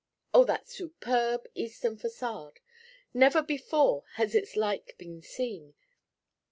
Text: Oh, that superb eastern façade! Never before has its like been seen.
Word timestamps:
Oh, 0.33 0.45
that 0.45 0.67
superb 0.67 1.45
eastern 1.53 1.95
façade! 1.95 2.57
Never 3.13 3.43
before 3.43 4.03
has 4.15 4.33
its 4.33 4.55
like 4.55 4.95
been 4.97 5.21
seen. 5.21 5.75